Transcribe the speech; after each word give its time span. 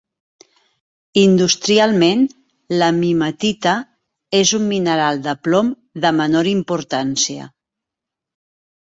Industrialment, 1.23 2.23
la 2.83 2.87
mimetita 3.01 3.73
és 4.39 4.55
un 4.61 4.65
mineral 4.71 5.21
de 5.27 5.37
plom 5.49 5.71
de 6.07 6.13
menor 6.23 6.51
importància. 6.53 7.47